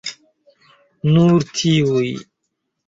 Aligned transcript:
Nur 1.11 1.47
tiuj. 1.53 2.13